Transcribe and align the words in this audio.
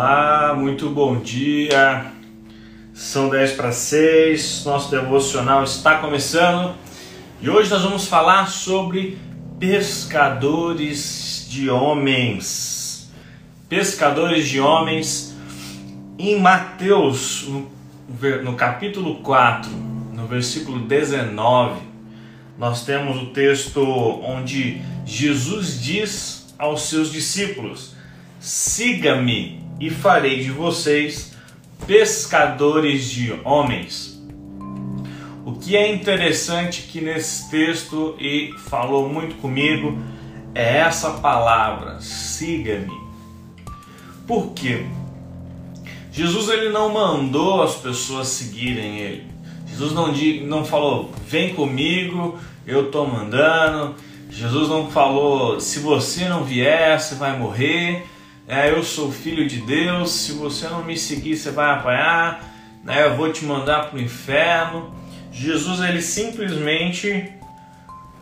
Olá, 0.00 0.54
muito 0.56 0.90
bom 0.90 1.18
dia. 1.18 2.12
São 2.94 3.28
10 3.28 3.54
para 3.54 3.72
6, 3.72 4.62
nosso 4.64 4.92
devocional 4.92 5.64
está 5.64 5.98
começando 5.98 6.76
e 7.42 7.50
hoje 7.50 7.68
nós 7.68 7.82
vamos 7.82 8.06
falar 8.06 8.46
sobre 8.46 9.18
pescadores 9.58 11.48
de 11.50 11.68
homens. 11.68 13.10
Pescadores 13.68 14.46
de 14.46 14.60
homens 14.60 15.36
em 16.16 16.38
Mateus, 16.38 17.48
no, 18.44 18.54
capítulo 18.54 19.16
4, 19.16 19.68
no 20.14 20.28
versículo 20.28 20.78
19, 20.78 21.80
nós 22.56 22.84
temos 22.84 23.20
o 23.20 23.26
texto 23.30 23.82
onde 23.82 24.80
Jesus 25.04 25.82
diz 25.82 26.54
aos 26.56 26.82
seus 26.82 27.10
discípulos: 27.10 27.96
Siga-me 28.38 29.66
e 29.80 29.90
farei 29.90 30.42
de 30.42 30.50
vocês 30.50 31.32
pescadores 31.86 33.08
de 33.08 33.32
homens. 33.44 34.18
O 35.44 35.52
que 35.52 35.76
é 35.76 35.92
interessante 35.92 36.82
que 36.82 37.00
nesse 37.00 37.50
texto 37.50 38.16
e 38.20 38.52
falou 38.68 39.08
muito 39.08 39.36
comigo 39.36 39.98
é 40.54 40.78
essa 40.78 41.12
palavra, 41.12 42.00
siga-me. 42.00 42.98
Por 44.26 44.52
quê? 44.52 44.84
Jesus 46.12 46.48
ele 46.48 46.68
não 46.70 46.92
mandou 46.92 47.62
as 47.62 47.76
pessoas 47.76 48.28
seguirem 48.28 48.98
ele. 48.98 49.26
Jesus 49.68 49.92
não, 49.92 50.12
não 50.46 50.64
falou, 50.64 51.12
vem 51.26 51.54
comigo, 51.54 52.38
eu 52.66 52.86
estou 52.86 53.06
mandando. 53.06 53.94
Jesus 54.30 54.68
não 54.68 54.90
falou, 54.90 55.60
se 55.60 55.78
você 55.78 56.28
não 56.28 56.44
vier, 56.44 57.00
você 57.00 57.14
vai 57.14 57.38
morrer 57.38 58.04
é, 58.48 58.70
eu 58.70 58.82
sou 58.82 59.12
filho 59.12 59.46
de 59.46 59.60
Deus, 59.60 60.10
se 60.10 60.32
você 60.32 60.66
não 60.68 60.82
me 60.82 60.96
seguir, 60.96 61.36
você 61.36 61.50
vai 61.50 61.70
apanhar, 61.70 62.42
né, 62.82 63.04
eu 63.04 63.14
vou 63.14 63.30
te 63.30 63.44
mandar 63.44 63.90
para 63.90 63.98
o 63.98 64.00
inferno. 64.00 64.94
Jesus 65.30 65.80
ele 65.80 66.00
simplesmente 66.00 67.30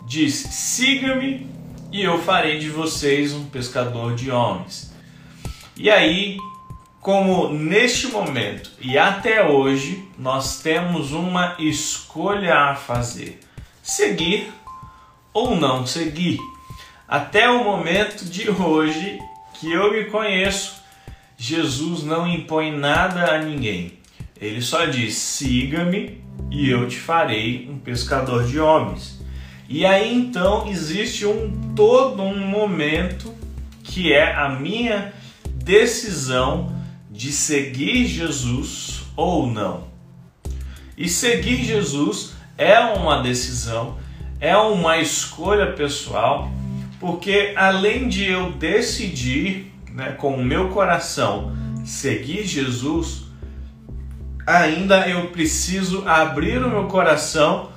diz: 0.05 0.35
siga-me 0.35 1.49
e 1.93 2.03
eu 2.03 2.21
farei 2.21 2.59
de 2.59 2.69
vocês 2.69 3.33
um 3.33 3.45
pescador 3.45 4.17
de 4.17 4.29
homens. 4.29 4.93
E 5.77 5.89
aí, 5.89 6.39
como 7.01 7.49
neste 7.51 8.09
momento 8.09 8.73
e 8.81 8.99
até 8.99 9.47
hoje 9.47 10.09
nós 10.19 10.61
temos 10.61 11.13
uma 11.13 11.55
escolha 11.61 12.53
a 12.53 12.75
fazer: 12.75 13.39
seguir 13.81 14.53
ou 15.33 15.55
não 15.55 15.87
seguir. 15.87 16.41
Até 17.07 17.49
o 17.49 17.63
momento 17.63 18.25
de 18.25 18.51
hoje 18.51 19.21
que 19.59 19.73
eu 19.73 19.93
me 19.93 20.05
conheço, 20.05 20.83
Jesus 21.37 22.03
não 22.03 22.27
impõe 22.27 22.73
nada 22.73 23.35
a 23.35 23.43
ninguém. 23.43 23.99
Ele 24.41 24.61
só 24.61 24.87
diz: 24.87 25.15
siga-me 25.15 26.23
e 26.51 26.71
eu 26.71 26.89
te 26.89 26.97
farei 26.97 27.69
um 27.71 27.79
pescador 27.79 28.47
de 28.47 28.59
homens. 28.59 29.21
E 29.69 29.85
aí 29.85 30.15
então 30.15 30.69
existe 30.69 31.27
um 31.27 31.73
todo 31.75 32.23
um 32.23 32.39
momento 32.39 33.35
que 33.83 34.13
é 34.13 34.33
a 34.35 34.49
minha 34.49 35.13
decisão 35.55 36.75
de 37.11 37.33
seguir 37.33 38.07
Jesus 38.07 39.03
ou 39.17 39.47
não. 39.47 39.89
E 40.97 41.09
seguir 41.09 41.65
Jesus 41.65 42.35
é 42.57 42.79
uma 42.79 43.23
decisão, 43.23 43.99
é 44.41 44.57
uma 44.57 44.99
escolha 44.99 45.73
pessoal 45.73 46.51
porque 46.99 47.53
além 47.57 48.09
de 48.09 48.25
eu 48.25 48.53
decidir 48.53 49.73
né, 49.93 50.13
com 50.13 50.35
o 50.35 50.45
meu 50.45 50.69
coração 50.71 51.55
seguir 51.85 52.45
Jesus, 52.45 53.25
ainda 54.47 55.09
eu 55.09 55.29
preciso 55.29 56.07
abrir 56.07 56.59
o 56.59 56.69
meu 56.69 56.87
coração 56.87 57.71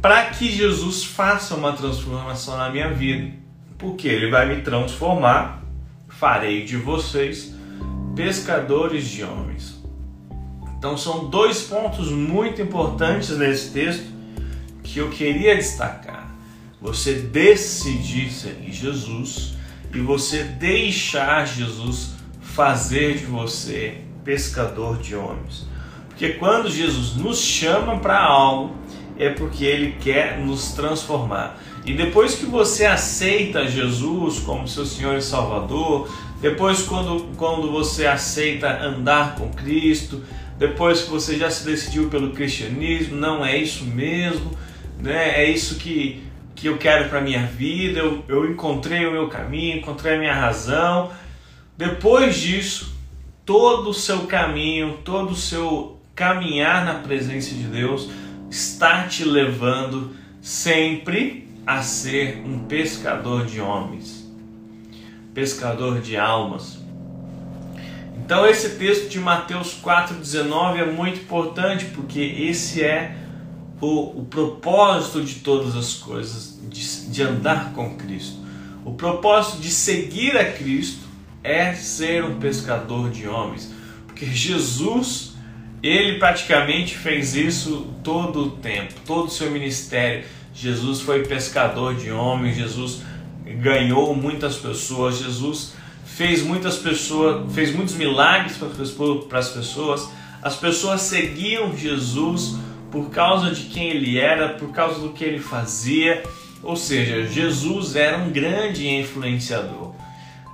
para 0.00 0.26
que 0.26 0.50
Jesus 0.50 1.04
faça 1.04 1.54
uma 1.54 1.72
transformação 1.72 2.56
na 2.56 2.70
minha 2.70 2.92
vida. 2.92 3.36
Porque 3.76 4.08
Ele 4.08 4.30
vai 4.30 4.46
me 4.46 4.62
transformar, 4.62 5.62
farei 6.08 6.64
de 6.64 6.76
vocês 6.76 7.54
pescadores 8.14 9.08
de 9.08 9.22
homens. 9.22 9.82
Então 10.76 10.96
são 10.96 11.28
dois 11.28 11.62
pontos 11.62 12.10
muito 12.10 12.62
importantes 12.62 13.30
nesse 13.36 13.72
texto 13.72 14.06
que 14.82 14.98
eu 14.98 15.10
queria 15.10 15.56
destacar 15.56 16.27
você 16.80 17.14
decidir 17.14 18.30
seguir 18.30 18.72
Jesus 18.72 19.54
e 19.92 19.98
você 19.98 20.44
deixar 20.44 21.46
Jesus 21.46 22.10
fazer 22.40 23.18
de 23.18 23.24
você 23.24 23.98
pescador 24.24 24.98
de 24.98 25.14
homens. 25.14 25.66
Porque 26.08 26.30
quando 26.30 26.70
Jesus 26.70 27.16
nos 27.16 27.38
chama 27.38 27.98
para 27.98 28.18
algo, 28.20 28.76
é 29.18 29.30
porque 29.30 29.64
ele 29.64 29.92
quer 30.00 30.38
nos 30.38 30.72
transformar. 30.72 31.58
E 31.84 31.94
depois 31.94 32.34
que 32.34 32.44
você 32.44 32.84
aceita 32.84 33.66
Jesus 33.66 34.38
como 34.40 34.68
seu 34.68 34.84
Senhor 34.84 35.16
e 35.16 35.22
Salvador, 35.22 36.08
depois 36.40 36.82
quando, 36.82 37.34
quando 37.36 37.70
você 37.70 38.06
aceita 38.06 38.84
andar 38.84 39.36
com 39.36 39.50
Cristo, 39.50 40.22
depois 40.58 41.02
que 41.02 41.10
você 41.10 41.36
já 41.36 41.50
se 41.50 41.64
decidiu 41.64 42.08
pelo 42.08 42.32
cristianismo, 42.32 43.16
não 43.16 43.44
é 43.44 43.56
isso 43.56 43.84
mesmo, 43.84 44.50
né? 45.00 45.40
É 45.40 45.50
isso 45.50 45.76
que 45.76 46.22
que 46.58 46.66
eu 46.66 46.76
quero 46.76 47.08
para 47.08 47.20
minha 47.20 47.46
vida, 47.46 48.00
eu, 48.00 48.24
eu 48.26 48.50
encontrei 48.50 49.06
o 49.06 49.12
meu 49.12 49.28
caminho, 49.28 49.78
encontrei 49.78 50.16
a 50.16 50.18
minha 50.18 50.34
razão. 50.34 51.12
Depois 51.76 52.36
disso, 52.36 52.96
todo 53.46 53.90
o 53.90 53.94
seu 53.94 54.26
caminho, 54.26 54.98
todo 55.04 55.30
o 55.30 55.36
seu 55.36 56.00
caminhar 56.16 56.84
na 56.84 56.94
presença 56.94 57.54
de 57.54 57.62
Deus 57.62 58.10
está 58.50 59.06
te 59.06 59.24
levando 59.24 60.16
sempre 60.42 61.48
a 61.64 61.80
ser 61.80 62.42
um 62.44 62.58
pescador 62.64 63.46
de 63.46 63.60
homens, 63.60 64.28
pescador 65.32 66.00
de 66.00 66.16
almas. 66.16 66.82
Então 68.16 68.44
esse 68.44 68.70
texto 68.70 69.08
de 69.08 69.20
Mateus 69.20 69.80
4,19 69.80 70.80
é 70.80 70.84
muito 70.86 71.20
importante 71.20 71.84
porque 71.84 72.20
esse 72.20 72.82
é 72.82 73.14
o, 73.80 74.20
o 74.20 74.24
propósito 74.24 75.22
de 75.22 75.36
todas 75.36 75.76
as 75.76 75.94
coisas, 75.94 76.58
de, 76.68 77.10
de 77.10 77.22
andar 77.22 77.72
com 77.72 77.96
Cristo. 77.96 78.36
O 78.84 78.94
propósito 78.94 79.60
de 79.60 79.70
seguir 79.70 80.36
a 80.36 80.52
Cristo 80.52 81.06
é 81.42 81.74
ser 81.74 82.24
um 82.24 82.38
pescador 82.38 83.10
de 83.10 83.28
homens, 83.28 83.72
porque 84.06 84.26
Jesus, 84.26 85.34
ele 85.82 86.18
praticamente 86.18 86.96
fez 86.96 87.34
isso 87.36 87.86
todo 88.02 88.44
o 88.44 88.50
tempo, 88.50 88.94
todo 89.06 89.26
o 89.26 89.30
seu 89.30 89.50
ministério. 89.50 90.24
Jesus 90.52 91.00
foi 91.00 91.24
pescador 91.24 91.94
de 91.94 92.10
homens, 92.10 92.56
Jesus 92.56 93.02
ganhou 93.60 94.14
muitas 94.14 94.56
pessoas, 94.56 95.18
Jesus 95.18 95.74
fez 96.04 96.42
muitas 96.42 96.76
pessoas, 96.76 97.52
fez 97.52 97.74
muitos 97.74 97.94
milagres 97.94 98.56
para 98.56 99.38
as 99.38 99.50
pessoas. 99.50 100.08
As 100.42 100.56
pessoas 100.56 101.02
seguiam 101.02 101.76
Jesus 101.76 102.56
por 102.90 103.10
causa 103.10 103.50
de 103.50 103.64
quem 103.64 103.90
ele 103.90 104.18
era, 104.18 104.50
por 104.50 104.70
causa 104.72 105.00
do 105.00 105.10
que 105.10 105.24
ele 105.24 105.38
fazia. 105.38 106.22
Ou 106.62 106.76
seja, 106.76 107.26
Jesus 107.26 107.94
era 107.96 108.18
um 108.18 108.30
grande 108.30 108.88
influenciador. 108.88 109.94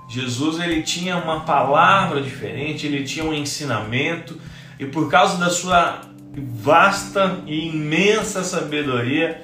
Jesus 0.07 0.59
ele 0.59 0.83
tinha 0.83 1.17
uma 1.17 1.41
palavra 1.41 2.21
diferente, 2.21 2.85
ele 2.85 3.03
tinha 3.03 3.25
um 3.25 3.33
ensinamento 3.33 4.39
e 4.79 4.85
por 4.85 5.09
causa 5.09 5.37
da 5.37 5.49
sua 5.49 6.01
vasta 6.37 7.39
e 7.47 7.69
imensa 7.69 8.43
sabedoria, 8.43 9.41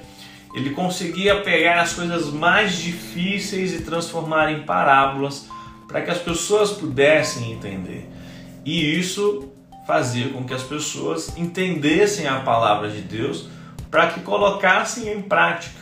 ele 0.54 0.70
conseguia 0.70 1.40
pegar 1.40 1.80
as 1.80 1.94
coisas 1.94 2.26
mais 2.28 2.76
difíceis 2.76 3.72
e 3.72 3.82
transformar 3.82 4.52
em 4.52 4.62
parábolas 4.62 5.48
para 5.88 6.02
que 6.02 6.10
as 6.10 6.18
pessoas 6.18 6.70
pudessem 6.70 7.52
entender. 7.52 8.08
E 8.64 8.98
isso 8.98 9.51
fazia 9.86 10.28
com 10.28 10.44
que 10.44 10.54
as 10.54 10.62
pessoas 10.62 11.36
entendessem 11.36 12.26
a 12.26 12.40
palavra 12.40 12.90
de 12.90 13.00
Deus 13.00 13.48
para 13.90 14.08
que 14.08 14.20
colocassem 14.20 15.12
em 15.12 15.20
prática. 15.20 15.80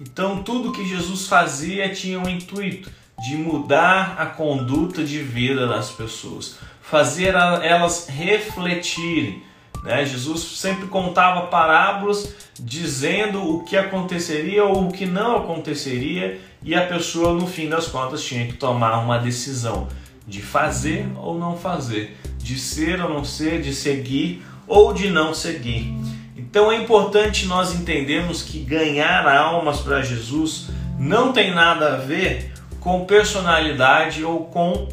Então, 0.00 0.42
tudo 0.42 0.72
que 0.72 0.86
Jesus 0.86 1.26
fazia 1.26 1.88
tinha 1.92 2.18
um 2.18 2.28
intuito 2.28 2.90
de 3.20 3.36
mudar 3.36 4.16
a 4.18 4.26
conduta 4.26 5.02
de 5.02 5.18
vida 5.18 5.66
das 5.66 5.90
pessoas, 5.90 6.56
fazer 6.80 7.34
elas 7.34 8.06
refletirem. 8.08 9.42
Né? 9.82 10.04
Jesus 10.04 10.40
sempre 10.58 10.86
contava 10.86 11.48
parábolas 11.48 12.32
dizendo 12.58 13.42
o 13.42 13.64
que 13.64 13.76
aconteceria 13.76 14.64
ou 14.64 14.88
o 14.88 14.92
que 14.92 15.06
não 15.06 15.36
aconteceria, 15.36 16.40
e 16.62 16.74
a 16.74 16.86
pessoa, 16.86 17.34
no 17.34 17.46
fim 17.46 17.68
das 17.68 17.86
contas, 17.86 18.24
tinha 18.24 18.46
que 18.46 18.54
tomar 18.54 18.98
uma 18.98 19.18
decisão 19.18 19.88
de 20.26 20.42
fazer 20.42 21.08
ou 21.16 21.38
não 21.38 21.56
fazer 21.56 22.16
de 22.48 22.58
ser 22.58 22.98
ou 23.02 23.10
não 23.10 23.24
ser, 23.24 23.60
de 23.60 23.74
seguir 23.74 24.42
ou 24.66 24.94
de 24.94 25.10
não 25.10 25.34
seguir. 25.34 25.94
Então 26.34 26.72
é 26.72 26.76
importante 26.76 27.44
nós 27.44 27.74
entendermos 27.74 28.42
que 28.42 28.60
ganhar 28.60 29.28
almas 29.28 29.80
para 29.80 30.00
Jesus 30.00 30.70
não 30.98 31.30
tem 31.30 31.54
nada 31.54 31.92
a 31.92 31.96
ver 31.98 32.54
com 32.80 33.04
personalidade 33.04 34.24
ou 34.24 34.46
com 34.46 34.88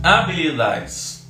habilidades. 0.00 1.28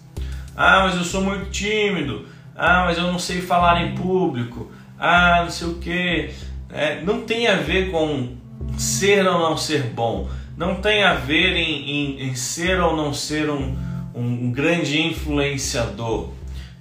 Ah, 0.55 0.83
mas 0.85 0.97
eu 0.97 1.05
sou 1.05 1.23
muito 1.23 1.49
tímido. 1.49 2.27
Ah, 2.55 2.85
mas 2.85 2.99
eu 2.99 3.05
não 3.05 3.19
sei 3.19 3.41
falar 3.41 3.83
em 3.83 3.95
público. 3.95 4.71
Ah, 4.99 5.41
não 5.45 5.51
sei 5.51 5.69
o 5.69 5.75
que. 5.79 6.35
É, 6.71 7.01
não 7.01 7.23
tem 7.23 7.49
a 7.49 7.57
ver 7.57 7.91
com 7.91 8.37
ser 8.77 9.27
ou 9.27 9.39
não 9.39 9.57
ser 9.57 9.85
bom. 9.85 10.29
Não 10.55 10.83
tem 10.83 11.03
a 11.03 11.15
ver 11.15 11.57
em, 11.57 11.91
em, 11.91 12.29
em 12.29 12.35
ser 12.35 12.79
ou 12.79 12.95
não 12.95 13.15
ser 13.15 13.49
um, 13.49 13.75
um 14.15 14.51
grande 14.51 15.01
influenciador. 15.01 16.31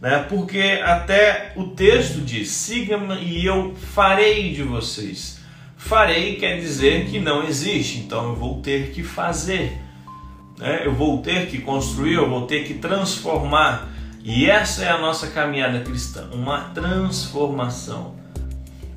Né? 0.01 0.25
Porque 0.29 0.81
até 0.83 1.53
o 1.55 1.65
texto 1.65 2.21
diz: 2.21 2.49
siga-me 2.51 3.15
e 3.21 3.45
eu 3.45 3.75
farei 3.75 4.53
de 4.53 4.63
vocês. 4.63 5.39
Farei 5.77 6.35
quer 6.35 6.59
dizer 6.59 7.05
que 7.05 7.19
não 7.19 7.43
existe, 7.47 7.99
então 7.99 8.29
eu 8.29 8.35
vou 8.35 8.61
ter 8.61 8.91
que 8.91 9.01
fazer 9.01 9.79
né? 10.59 10.81
eu 10.85 10.93
vou 10.93 11.21
ter 11.21 11.47
que 11.47 11.59
construir, 11.59 12.15
eu 12.15 12.29
vou 12.29 12.45
ter 12.45 12.65
que 12.65 12.75
transformar. 12.75 13.87
E 14.21 14.49
essa 14.49 14.83
é 14.83 14.89
a 14.89 14.97
nossa 14.97 15.27
caminhada 15.27 15.79
cristã, 15.79 16.29
uma 16.33 16.65
transformação. 16.73 18.15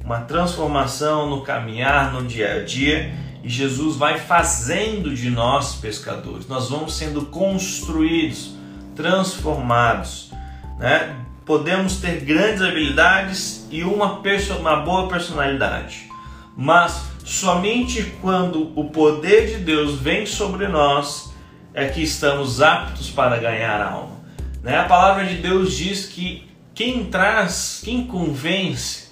Uma 0.05 0.23
transformação 0.23 1.31
no 1.31 1.43
caminhar, 1.43 2.13
no 2.13 2.27
dia 2.27 2.55
a 2.55 2.65
dia, 2.65 3.15
e 3.43 3.49
Jesus 3.49 3.97
vai 3.97 4.19
fazendo 4.19 5.15
de 5.15 5.29
nós 5.29 5.75
pescadores. 5.75 6.47
Nós 6.47 6.71
vamos 6.71 6.95
sendo 6.95 7.27
construídos, 7.27 8.55
transformados. 8.95 10.31
Né? 10.79 11.17
Podemos 11.45 11.97
ter 11.97 12.21
grandes 12.21 12.63
habilidades 12.63 13.67
e 13.71 13.83
uma, 13.83 14.23
uma 14.61 14.77
boa 14.77 15.09
personalidade, 15.09 16.09
mas 16.57 17.03
somente 17.25 18.15
quando 18.21 18.73
o 18.79 18.91
poder 18.91 19.49
de 19.49 19.65
Deus 19.65 19.99
vem 19.99 20.25
sobre 20.25 20.69
nós 20.69 21.33
é 21.75 21.89
que 21.89 22.03
estamos 22.03 22.61
aptos 22.61 23.11
para 23.11 23.39
ganhar 23.39 23.81
a 23.81 23.91
alma. 23.91 24.21
Né? 24.63 24.79
A 24.79 24.85
palavra 24.85 25.25
de 25.25 25.37
Deus 25.37 25.77
diz 25.77 26.07
que 26.07 26.49
quem 26.75 27.07
traz, 27.07 27.81
quem 27.85 28.07
convence 28.07 29.09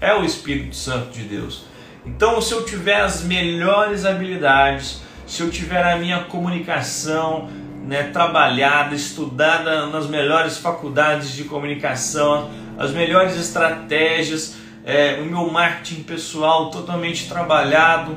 é 0.00 0.14
o 0.14 0.24
Espírito 0.24 0.76
Santo 0.76 1.10
de 1.10 1.24
Deus. 1.24 1.67
Então, 2.08 2.40
se 2.40 2.52
eu 2.52 2.64
tiver 2.64 3.00
as 3.00 3.22
melhores 3.22 4.04
habilidades, 4.04 5.02
se 5.26 5.42
eu 5.42 5.50
tiver 5.50 5.84
a 5.84 5.96
minha 5.98 6.24
comunicação 6.24 7.48
né, 7.86 8.04
trabalhada, 8.04 8.94
estudada 8.94 9.86
nas 9.86 10.08
melhores 10.08 10.56
faculdades 10.56 11.32
de 11.32 11.44
comunicação, 11.44 12.50
as 12.78 12.92
melhores 12.92 13.36
estratégias, 13.36 14.56
é, 14.84 15.20
o 15.20 15.26
meu 15.26 15.50
marketing 15.50 16.02
pessoal 16.02 16.70
totalmente 16.70 17.28
trabalhado, 17.28 18.16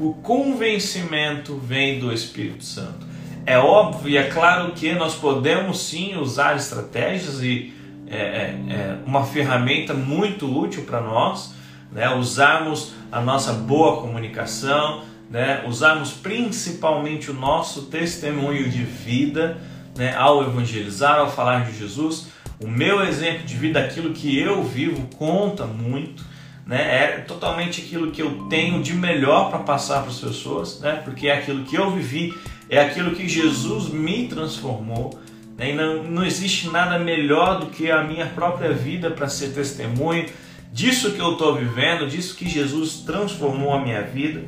o 0.00 0.14
convencimento 0.14 1.56
vem 1.56 2.00
do 2.00 2.12
Espírito 2.12 2.64
Santo. 2.64 3.06
É 3.44 3.58
óbvio 3.58 4.10
e 4.10 4.16
é 4.16 4.24
claro 4.24 4.72
que 4.72 4.92
nós 4.94 5.14
podemos 5.14 5.80
sim 5.80 6.16
usar 6.16 6.56
estratégias 6.56 7.42
e 7.42 7.74
é, 8.08 8.16
é, 8.16 8.56
é 8.70 8.96
uma 9.04 9.24
ferramenta 9.24 9.92
muito 9.92 10.46
útil 10.46 10.84
para 10.84 11.00
nós, 11.00 11.54
né? 11.92 12.08
usarmos 12.14 12.94
a 13.12 13.20
nossa 13.20 13.52
boa 13.52 14.00
comunicação, 14.00 15.02
né? 15.30 15.62
usarmos 15.68 16.10
principalmente 16.10 17.30
o 17.30 17.34
nosso 17.34 17.82
testemunho 17.82 18.68
de 18.68 18.82
vida 18.82 19.58
né? 19.96 20.16
ao 20.16 20.42
evangelizar, 20.42 21.18
ao 21.18 21.30
falar 21.30 21.66
de 21.66 21.78
Jesus. 21.78 22.28
O 22.58 22.66
meu 22.66 23.04
exemplo 23.04 23.44
de 23.44 23.54
vida, 23.54 23.78
aquilo 23.78 24.12
que 24.12 24.38
eu 24.38 24.62
vivo, 24.64 25.06
conta 25.16 25.66
muito 25.66 26.32
né? 26.66 27.04
É 27.04 27.06
totalmente 27.26 27.80
aquilo 27.82 28.10
que 28.10 28.22
eu 28.22 28.46
tenho 28.48 28.82
de 28.82 28.94
melhor 28.94 29.50
para 29.50 29.58
passar 29.58 30.00
para 30.02 30.10
as 30.10 30.20
pessoas, 30.20 30.80
né? 30.80 31.00
Porque 31.04 31.28
é 31.28 31.34
aquilo 31.34 31.64
que 31.64 31.76
eu 31.76 31.90
vivi, 31.90 32.32
é 32.68 32.80
aquilo 32.80 33.14
que 33.14 33.28
Jesus 33.28 33.88
me 33.88 34.28
transformou. 34.28 35.18
Né? 35.56 35.70
E 35.70 35.74
não, 35.74 36.02
não 36.04 36.24
existe 36.24 36.68
nada 36.70 36.98
melhor 36.98 37.60
do 37.60 37.66
que 37.66 37.90
a 37.90 38.02
minha 38.02 38.26
própria 38.26 38.72
vida 38.72 39.10
para 39.10 39.28
ser 39.28 39.48
testemunho 39.48 40.26
disso 40.72 41.12
que 41.12 41.20
eu 41.20 41.32
estou 41.32 41.54
vivendo, 41.54 42.08
disso 42.08 42.34
que 42.34 42.48
Jesus 42.48 43.02
transformou 43.06 43.72
a 43.72 43.80
minha 43.80 44.02
vida. 44.02 44.42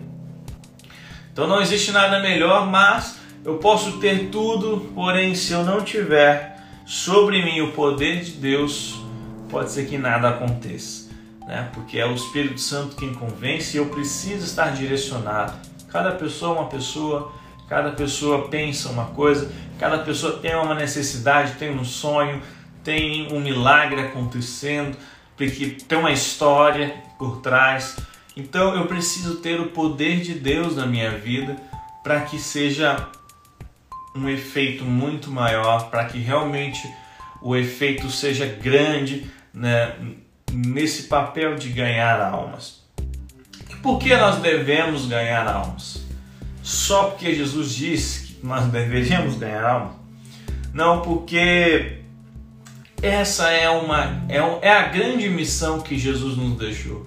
Então 1.32 1.46
não 1.46 1.60
existe 1.60 1.92
nada 1.92 2.20
melhor, 2.20 2.66
mas 2.66 3.18
eu 3.44 3.58
posso 3.58 3.98
ter 3.98 4.30
tudo, 4.30 4.90
porém 4.94 5.34
se 5.34 5.52
eu 5.52 5.64
não 5.64 5.82
tiver 5.82 6.58
sobre 6.86 7.42
mim 7.42 7.60
o 7.60 7.72
poder 7.72 8.22
de 8.22 8.32
Deus, 8.32 9.00
pode 9.50 9.70
ser 9.70 9.86
que 9.86 9.98
nada 9.98 10.30
aconteça 10.30 11.04
né? 11.46 11.68
porque 11.72 11.98
é 11.98 12.06
o 12.06 12.14
Espírito 12.14 12.60
Santo 12.60 12.96
quem 12.96 13.12
convence 13.14 13.76
e 13.76 13.80
eu 13.80 13.86
preciso 13.86 14.44
estar 14.44 14.70
direcionado. 14.70 15.54
Cada 15.90 16.12
pessoa 16.12 16.56
é 16.56 16.60
uma 16.60 16.68
pessoa, 16.68 17.32
cada 17.68 17.92
pessoa 17.92 18.48
pensa 18.48 18.88
uma 18.88 19.06
coisa, 19.06 19.50
cada 19.78 19.98
pessoa 19.98 20.38
tem 20.38 20.54
uma 20.56 20.74
necessidade, 20.74 21.52
tem 21.52 21.70
um 21.70 21.84
sonho, 21.84 22.42
tem 22.82 23.32
um 23.32 23.40
milagre 23.40 24.00
acontecendo, 24.00 24.96
porque 25.36 25.76
tem 25.88 25.98
uma 25.98 26.12
história 26.12 26.94
por 27.18 27.40
trás. 27.40 27.96
Então 28.36 28.74
eu 28.74 28.86
preciso 28.86 29.36
ter 29.36 29.60
o 29.60 29.68
poder 29.68 30.20
de 30.20 30.34
Deus 30.34 30.76
na 30.76 30.86
minha 30.86 31.10
vida 31.10 31.56
para 32.02 32.20
que 32.22 32.38
seja 32.38 33.08
um 34.14 34.28
efeito 34.28 34.84
muito 34.84 35.30
maior, 35.30 35.90
para 35.90 36.04
que 36.04 36.18
realmente 36.18 36.80
o 37.42 37.56
efeito 37.56 38.10
seja 38.10 38.46
grande 38.46 39.30
né, 39.52 39.94
nesse 40.52 41.04
papel 41.04 41.56
de 41.56 41.68
ganhar 41.70 42.20
almas. 42.20 42.82
E 43.68 43.74
por 43.76 43.98
que 43.98 44.16
nós 44.16 44.36
devemos 44.36 45.06
ganhar 45.06 45.46
almas? 45.46 46.04
Só 46.62 47.10
porque 47.10 47.34
Jesus 47.34 47.74
disse 47.74 48.26
que 48.26 48.46
nós 48.46 48.66
deveríamos 48.72 49.36
ganhar 49.36 49.64
almas? 49.64 49.96
Não, 50.72 51.02
porque 51.02 52.03
essa 53.06 53.50
é 53.50 53.68
uma 53.68 54.22
é, 54.28 54.38
é 54.62 54.70
a 54.70 54.88
grande 54.88 55.28
missão 55.28 55.80
que 55.80 55.98
Jesus 55.98 56.36
nos 56.36 56.58
deixou. 56.58 57.06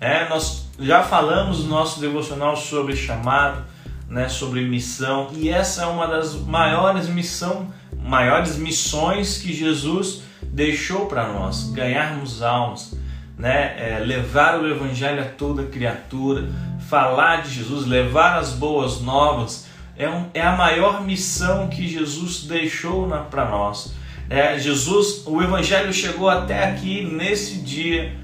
É, 0.00 0.28
nós 0.28 0.68
já 0.78 1.02
falamos 1.02 1.64
no 1.64 1.70
nosso 1.70 2.00
devocional 2.00 2.56
sobre 2.56 2.94
chamado, 2.94 3.64
né, 4.08 4.28
sobre 4.28 4.62
missão, 4.62 5.28
e 5.34 5.48
essa 5.48 5.82
é 5.82 5.86
uma 5.86 6.06
das 6.06 6.34
maiores 6.34 7.08
missão, 7.08 7.66
maiores 8.00 8.56
missões 8.56 9.38
que 9.38 9.52
Jesus 9.52 10.22
deixou 10.42 11.06
para 11.06 11.32
nós, 11.32 11.70
ganharmos 11.70 12.42
almas, 12.42 12.94
né? 13.36 13.74
É, 13.78 13.98
levar 14.00 14.60
o 14.60 14.68
evangelho 14.68 15.22
a 15.22 15.26
toda 15.26 15.64
criatura, 15.64 16.48
falar 16.88 17.42
de 17.42 17.54
Jesus, 17.54 17.86
levar 17.86 18.38
as 18.38 18.52
boas 18.52 19.00
novas, 19.00 19.66
é, 19.96 20.08
um, 20.08 20.26
é 20.32 20.42
a 20.42 20.56
maior 20.56 21.02
missão 21.02 21.68
que 21.68 21.88
Jesus 21.88 22.44
deixou 22.44 23.08
para 23.30 23.48
nós. 23.48 23.94
É, 24.30 24.58
Jesus, 24.58 25.22
o 25.26 25.42
evangelho 25.42 25.92
chegou 25.92 26.28
até 26.28 26.68
aqui 26.68 27.02
nesse 27.04 27.58
dia, 27.58 28.14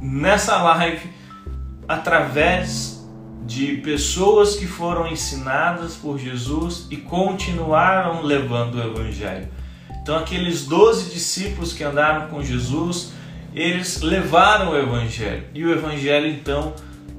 nessa 0.00 0.62
live, 0.62 1.10
através 1.88 3.06
de 3.46 3.78
pessoas 3.78 4.56
que 4.56 4.66
foram 4.66 5.06
ensinadas 5.06 5.94
por 5.94 6.18
Jesus 6.18 6.86
e 6.90 6.96
continuaram 6.96 8.22
levando 8.22 8.76
o 8.76 8.82
evangelho. 8.82 9.48
Então, 10.02 10.18
aqueles 10.18 10.66
doze 10.66 11.12
discípulos 11.12 11.72
que 11.72 11.84
andaram 11.84 12.26
com 12.26 12.42
Jesus, 12.42 13.12
eles 13.54 14.00
levaram 14.00 14.72
o 14.72 14.76
Evangelho. 14.76 15.44
E 15.54 15.64
o 15.64 15.72
Evangelho, 15.72 16.26
então, 16.26 16.74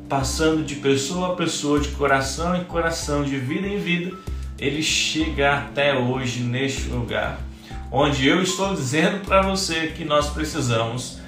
passando 0.09 0.63
de 0.63 0.75
pessoa 0.75 1.29
a 1.31 1.35
pessoa, 1.35 1.79
de 1.79 1.87
coração 1.89 2.55
em 2.57 2.65
coração, 2.65 3.23
de 3.23 3.37
vida 3.37 3.67
em 3.67 3.77
vida, 3.77 4.17
ele 4.59 4.83
chega 4.83 5.59
até 5.59 5.97
hoje 5.97 6.41
neste 6.41 6.89
lugar. 6.89 7.39
Onde 7.95 8.27
eu 8.27 8.41
estou 8.41 8.73
dizendo 8.73 9.23
para 9.23 9.43
você 9.43 9.93
que 9.95 10.03
nós 10.03 10.31
precisamos 10.31 11.19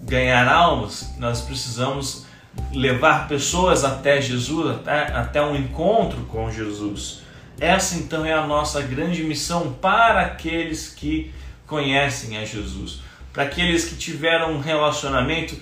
ganhar 0.00 0.48
almas, 0.48 1.14
nós 1.18 1.42
precisamos 1.42 2.24
levar 2.72 3.28
pessoas 3.28 3.84
até 3.84 4.22
Jesus, 4.22 4.74
até, 4.74 5.12
até 5.12 5.42
um 5.42 5.54
encontro 5.54 6.22
com 6.22 6.50
Jesus. 6.50 7.20
Essa 7.60 7.96
então 7.96 8.24
é 8.24 8.32
a 8.32 8.46
nossa 8.46 8.80
grande 8.80 9.22
missão 9.22 9.74
para 9.74 10.22
aqueles 10.22 10.88
que 10.88 11.30
conhecem 11.66 12.38
a 12.38 12.44
Jesus, 12.46 13.00
para 13.30 13.42
aqueles 13.42 13.84
que 13.84 13.96
tiveram 13.96 14.54
um 14.54 14.60
relacionamento, 14.60 15.54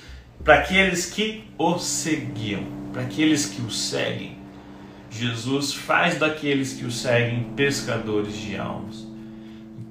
para 0.45 0.61
aqueles 0.61 1.07
que 1.07 1.45
o 1.59 1.77
seguiam, 1.77 2.65
para 2.93 3.03
aqueles 3.03 3.47
que 3.47 3.61
o 3.63 3.69
seguem. 3.69 4.39
Jesus 5.11 5.75
faz 5.75 6.21
daqueles 6.21 6.75
que 6.75 6.85
o 6.85 6.91
seguem 6.93 7.51
pescadores 7.57 8.37
de 8.37 8.57
almas. 8.57 9.12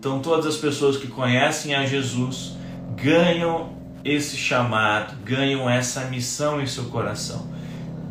Então, 0.02 0.20
todas 0.20 0.48
as 0.48 0.58
pessoas 0.58 0.98
que 0.98 1.06
conhecem 1.06 1.76
a 1.76 1.86
Jesus 1.86 2.58
ganham 2.96 3.78
esse 4.04 4.36
chamado, 4.36 5.16
ganham 5.24 5.70
essa 5.70 6.06
missão 6.06 6.60
em 6.60 6.66
seu 6.66 6.86
coração 6.86 7.48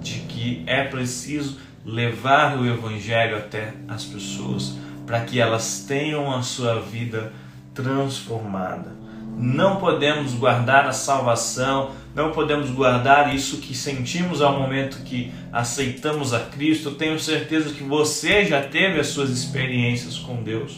de 0.01 0.21
que 0.21 0.63
é 0.69 0.85
preciso 0.85 1.59
levar 1.85 2.57
o 2.57 2.65
Evangelho 2.65 3.37
até 3.37 3.75
as 3.89 4.05
pessoas, 4.05 4.77
para 5.05 5.23
que 5.23 5.41
elas 5.41 5.85
tenham 5.89 6.33
a 6.33 6.43
sua 6.43 6.79
vida 6.79 7.33
transformada. 7.75 8.93
Não 9.37 9.79
podemos 9.79 10.33
guardar 10.35 10.87
a 10.87 10.93
salvação 10.93 11.91
não 12.15 12.33
podemos 12.33 12.71
guardar 12.71 13.35
isso 13.35 13.59
que 13.59 13.73
sentimos 13.73 14.43
ao 14.43 14.59
momento 14.59 15.05
que 15.05 15.33
aceitamos 15.53 16.35
a 16.35 16.41
Cristo. 16.41 16.89
Eu 16.89 16.95
tenho 16.97 17.21
certeza 17.21 17.73
que 17.73 17.85
você 17.85 18.45
já 18.45 18.63
teve 18.63 18.99
as 18.99 19.07
suas 19.09 19.31
experiências 19.31 20.19
com 20.19 20.43
Deus 20.43 20.77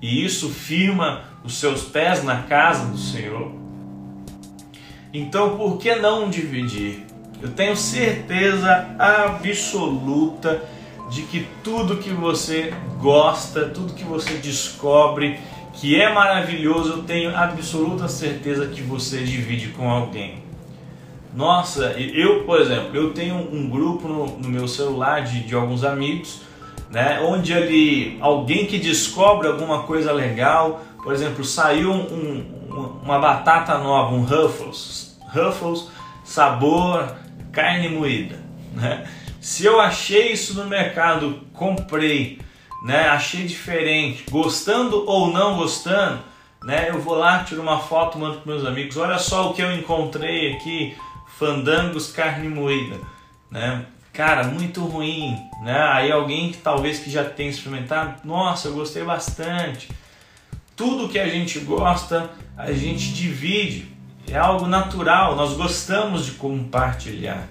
e 0.00 0.24
isso 0.24 0.50
firma 0.50 1.24
os 1.44 1.58
seus 1.58 1.82
pés 1.82 2.22
na 2.22 2.42
casa 2.42 2.86
do 2.86 2.98
Senhor. 2.98 3.52
Então, 5.12 5.56
por 5.56 5.78
que 5.78 5.94
não 5.94 6.28
dividir? 6.28 7.06
Eu 7.40 7.50
tenho 7.50 7.76
certeza 7.76 8.94
absoluta 8.98 10.62
de 11.10 11.22
que 11.22 11.46
tudo 11.62 11.98
que 11.98 12.10
você 12.10 12.74
gosta, 13.00 13.66
tudo 13.66 13.94
que 13.94 14.04
você 14.04 14.34
descobre 14.34 15.38
que 15.74 16.00
é 16.00 16.12
maravilhoso, 16.12 16.92
eu 16.92 17.02
tenho 17.02 17.36
absoluta 17.36 18.08
certeza 18.08 18.66
que 18.66 18.80
você 18.80 19.22
divide 19.22 19.68
com 19.68 19.90
alguém. 19.90 20.42
Nossa, 21.34 21.92
eu, 21.98 22.44
por 22.44 22.58
exemplo, 22.60 22.96
eu 22.96 23.12
tenho 23.12 23.36
um 23.36 23.68
grupo 23.68 24.08
no, 24.08 24.26
no 24.38 24.48
meu 24.48 24.66
celular 24.66 25.22
de, 25.22 25.40
de 25.40 25.54
alguns 25.54 25.84
amigos, 25.84 26.40
né, 26.90 27.20
onde 27.20 27.52
ali 27.52 28.18
alguém 28.20 28.66
que 28.66 28.78
descobre 28.78 29.48
alguma 29.48 29.82
coisa 29.82 30.12
legal, 30.12 30.82
por 31.02 31.12
exemplo, 31.12 31.44
saiu 31.44 31.92
um, 31.92 32.38
um, 32.70 33.00
uma 33.02 33.18
batata 33.18 33.78
nova, 33.78 34.14
um 34.14 34.22
Ruffles, 34.22 35.18
Ruffles 35.32 35.88
sabor 36.24 37.14
carne 37.52 37.88
moída, 37.88 38.38
né? 38.72 39.06
Se 39.40 39.64
eu 39.64 39.80
achei 39.80 40.32
isso 40.32 40.54
no 40.54 40.66
mercado, 40.68 41.40
comprei, 41.52 42.40
né? 42.84 43.08
Achei 43.08 43.46
diferente, 43.46 44.24
gostando 44.28 45.08
ou 45.08 45.32
não 45.32 45.56
gostando, 45.56 46.18
né? 46.64 46.88
Eu 46.90 47.00
vou 47.00 47.14
lá, 47.14 47.44
tiro 47.44 47.62
uma 47.62 47.78
foto, 47.78 48.18
mando 48.18 48.40
para 48.40 48.52
meus 48.52 48.66
amigos. 48.66 48.96
Olha 48.96 49.18
só 49.18 49.50
o 49.50 49.54
que 49.54 49.62
eu 49.62 49.72
encontrei 49.72 50.54
aqui, 50.54 50.96
fandangos 51.38 52.10
carne 52.10 52.48
moída, 52.48 52.96
né? 53.50 53.86
Cara, 54.16 54.44
muito 54.44 54.82
ruim, 54.82 55.36
né? 55.62 55.78
Aí 55.92 56.10
alguém 56.10 56.50
que 56.50 56.56
talvez 56.56 56.98
que 56.98 57.10
já 57.10 57.22
tenha 57.22 57.50
experimentado, 57.50 58.14
nossa, 58.24 58.68
eu 58.68 58.72
gostei 58.72 59.04
bastante. 59.04 59.90
Tudo 60.74 61.10
que 61.10 61.18
a 61.18 61.28
gente 61.28 61.58
gosta, 61.58 62.30
a 62.56 62.72
gente 62.72 63.12
divide. 63.12 63.94
É 64.26 64.38
algo 64.38 64.66
natural, 64.66 65.36
nós 65.36 65.52
gostamos 65.52 66.24
de 66.24 66.32
compartilhar. 66.32 67.46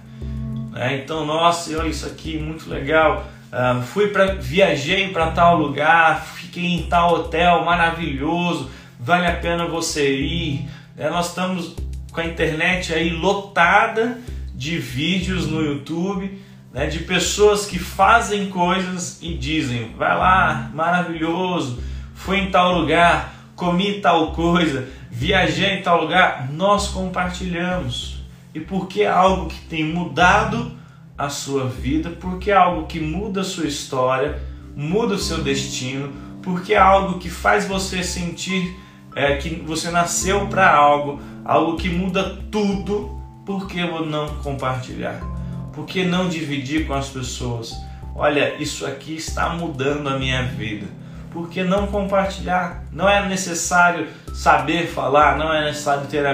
Né? 0.72 1.02
Então, 1.04 1.24
nossa, 1.24 1.70
olha 1.78 1.88
isso 1.88 2.04
aqui, 2.04 2.36
muito 2.36 2.68
legal. 2.68 3.24
Uh, 3.52 3.80
fui 3.82 4.08
para 4.08 4.34
viajei 4.34 5.12
para 5.12 5.30
tal 5.30 5.56
lugar, 5.56 6.26
fiquei 6.26 6.64
em 6.64 6.82
tal 6.88 7.14
hotel 7.14 7.64
maravilhoso, 7.64 8.68
vale 8.98 9.28
a 9.28 9.36
pena 9.36 9.66
você 9.66 10.16
ir. 10.16 10.68
Né? 10.96 11.08
Nós 11.10 11.28
estamos 11.28 11.76
com 12.10 12.20
a 12.20 12.26
internet 12.26 12.92
aí 12.92 13.10
lotada 13.10 14.18
de 14.52 14.78
vídeos 14.78 15.46
no 15.46 15.62
YouTube, 15.62 16.44
né? 16.76 16.86
de 16.86 16.98
pessoas 16.98 17.64
que 17.64 17.78
fazem 17.78 18.50
coisas 18.50 19.18
e 19.22 19.32
dizem, 19.32 19.94
vai 19.96 20.14
lá, 20.14 20.70
maravilhoso, 20.74 21.82
fui 22.14 22.36
em 22.36 22.50
tal 22.50 22.78
lugar, 22.78 23.34
comi 23.56 24.02
tal 24.02 24.32
coisa, 24.32 24.86
viajei 25.10 25.78
em 25.78 25.82
tal 25.82 26.02
lugar, 26.02 26.52
nós 26.52 26.88
compartilhamos 26.88 28.22
e 28.54 28.60
porque 28.60 29.02
é 29.02 29.08
algo 29.08 29.48
que 29.48 29.60
tem 29.62 29.84
mudado 29.84 30.76
a 31.16 31.30
sua 31.30 31.66
vida, 31.66 32.10
porque 32.10 32.50
é 32.50 32.54
algo 32.54 32.86
que 32.86 33.00
muda 33.00 33.40
a 33.40 33.44
sua 33.44 33.66
história, 33.66 34.38
muda 34.76 35.14
o 35.14 35.18
seu 35.18 35.42
destino, 35.42 36.12
porque 36.42 36.74
é 36.74 36.78
algo 36.78 37.18
que 37.18 37.30
faz 37.30 37.66
você 37.66 38.04
sentir 38.04 38.78
é, 39.14 39.36
que 39.36 39.48
você 39.66 39.90
nasceu 39.90 40.46
para 40.48 40.70
algo, 40.70 41.22
algo 41.42 41.78
que 41.78 41.88
muda 41.88 42.38
tudo, 42.52 43.18
por 43.46 43.66
que 43.66 43.80
não 43.82 44.28
compartilhar? 44.42 45.35
Por 45.76 45.84
que 45.86 46.04
não 46.04 46.28
dividir 46.28 46.86
com 46.86 46.94
as 46.94 47.08
pessoas? 47.10 47.72
Olha, 48.14 48.54
isso 48.60 48.86
aqui 48.86 49.14
está 49.14 49.50
mudando 49.50 50.08
a 50.08 50.18
minha 50.18 50.42
vida. 50.42 50.86
Por 51.30 51.50
que 51.50 51.62
não 51.62 51.86
compartilhar? 51.86 52.82
Não 52.90 53.06
é 53.06 53.28
necessário 53.28 54.08
saber 54.34 54.86
falar, 54.86 55.36
não 55.36 55.52
é 55.52 55.66
necessário 55.66 56.06
ter 56.06 56.24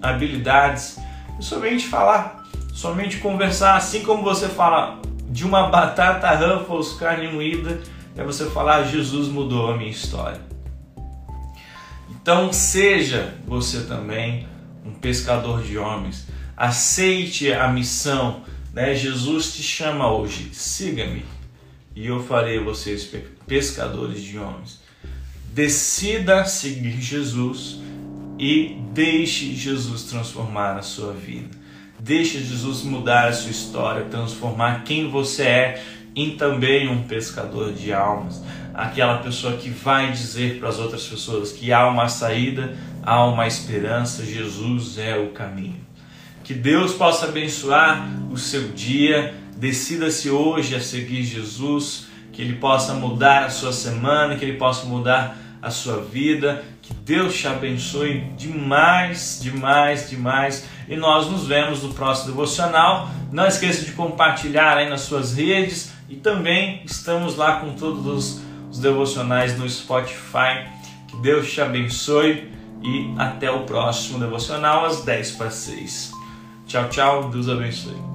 habilidades 0.00 0.98
somente 1.40 1.88
falar, 1.88 2.44
somente 2.72 3.18
conversar, 3.18 3.74
assim 3.76 4.04
como 4.04 4.22
você 4.22 4.48
fala 4.48 5.00
de 5.28 5.44
uma 5.44 5.68
batata 5.68 6.30
Ruffles 6.36 6.92
carne 6.92 7.26
moída, 7.26 7.80
é 8.16 8.22
você 8.22 8.48
falar 8.50 8.84
Jesus 8.84 9.26
mudou 9.26 9.72
a 9.72 9.76
minha 9.76 9.90
história. 9.90 10.40
Então 12.08 12.52
seja 12.52 13.34
você 13.46 13.80
também 13.80 14.46
um 14.86 14.92
pescador 14.92 15.62
de 15.62 15.76
homens. 15.76 16.28
Aceite 16.56 17.52
a 17.52 17.66
missão, 17.66 18.42
né? 18.72 18.94
Jesus 18.94 19.54
te 19.54 19.62
chama 19.62 20.12
hoje. 20.12 20.50
Siga-me 20.52 21.24
e 21.94 22.06
eu 22.06 22.22
farei 22.22 22.58
vocês 22.58 23.08
pescadores 23.46 24.22
de 24.22 24.38
homens. 24.38 24.80
Decida 25.52 26.44
seguir 26.44 27.00
Jesus 27.00 27.80
e 28.38 28.78
deixe 28.92 29.54
Jesus 29.54 30.04
transformar 30.04 30.78
a 30.78 30.82
sua 30.82 31.12
vida. 31.12 31.50
Deixe 32.00 32.38
Jesus 32.38 32.82
mudar 32.82 33.28
a 33.28 33.32
sua 33.32 33.50
história, 33.50 34.06
transformar 34.06 34.82
quem 34.84 35.10
você 35.10 35.42
é 35.42 35.84
em 36.16 36.36
também 36.36 36.88
um 36.88 37.04
pescador 37.04 37.72
de 37.72 37.92
almas. 37.92 38.42
Aquela 38.74 39.18
pessoa 39.18 39.56
que 39.56 39.68
vai 39.68 40.10
dizer 40.10 40.58
para 40.58 40.70
as 40.70 40.78
outras 40.78 41.06
pessoas 41.06 41.52
que 41.52 41.72
há 41.72 41.86
uma 41.86 42.08
saída, 42.08 42.76
há 43.02 43.24
uma 43.26 43.46
esperança, 43.46 44.24
Jesus 44.24 44.98
é 44.98 45.16
o 45.18 45.28
caminho. 45.28 45.81
Que 46.52 46.58
Deus 46.58 46.92
possa 46.92 47.28
abençoar 47.28 48.06
o 48.30 48.36
seu 48.36 48.68
dia, 48.72 49.34
decida-se 49.56 50.28
hoje 50.28 50.74
a 50.74 50.80
seguir 50.82 51.22
Jesus, 51.22 52.08
que 52.30 52.42
Ele 52.42 52.56
possa 52.56 52.92
mudar 52.92 53.44
a 53.44 53.48
sua 53.48 53.72
semana, 53.72 54.36
que 54.36 54.44
Ele 54.44 54.58
possa 54.58 54.84
mudar 54.84 55.34
a 55.62 55.70
sua 55.70 56.02
vida. 56.02 56.62
Que 56.82 56.92
Deus 56.92 57.38
te 57.38 57.48
abençoe 57.48 58.34
demais, 58.36 59.40
demais, 59.42 60.10
demais. 60.10 60.68
E 60.86 60.94
nós 60.94 61.30
nos 61.30 61.46
vemos 61.46 61.82
no 61.82 61.94
próximo 61.94 62.32
devocional. 62.32 63.08
Não 63.32 63.46
esqueça 63.46 63.86
de 63.86 63.92
compartilhar 63.92 64.76
aí 64.76 64.90
nas 64.90 65.00
suas 65.00 65.34
redes 65.34 65.90
e 66.06 66.16
também 66.16 66.82
estamos 66.84 67.34
lá 67.34 67.60
com 67.60 67.72
todos 67.72 68.42
os, 68.68 68.78
devocionais 68.78 69.58
no 69.58 69.66
Spotify. 69.66 70.68
Que 71.08 71.16
Deus 71.16 71.50
te 71.50 71.62
abençoe 71.62 72.52
e 72.82 73.14
até 73.16 73.50
o 73.50 73.60
próximo 73.60 74.18
devocional 74.18 74.84
às 74.84 75.02
10 75.02 75.30
para 75.30 75.50
6. 75.50 76.20
Tchau, 76.72 76.88
tchau. 76.88 77.28
Deus 77.28 77.50
abençoe. 77.50 78.11